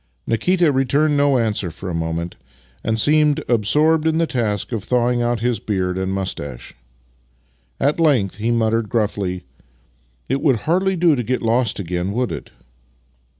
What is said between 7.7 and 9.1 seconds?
At length he muttered